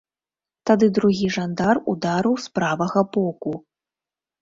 [0.69, 3.51] Тады другі жандар ударыў з правага боку.